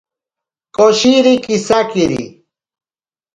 [0.75, 2.21] Koshiri kisakiri.